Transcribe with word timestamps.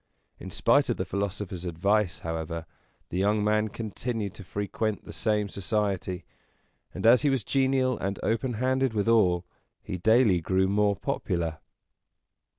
In 0.39 0.49
spite 0.49 0.89
of 0.89 0.97
the 0.97 1.05
philosopher's 1.05 1.63
advice, 1.63 2.17
however, 2.25 2.65
the 3.09 3.19
young 3.19 3.43
man 3.43 3.67
continued 3.67 4.33
to 4.33 4.43
frequent 4.43 5.05
the 5.05 5.13
same 5.13 5.47
society; 5.47 6.25
and, 6.91 7.05
as 7.05 7.21
he 7.21 7.29
was 7.29 7.43
genial 7.43 7.99
and 7.99 8.17
open 8.23 8.53
handed 8.53 8.95
with 8.95 9.07
all, 9.07 9.45
he 9.83 9.99
daily 9.99 10.41
grew 10.41 10.67
more 10.67 10.95
popular. 10.95 11.59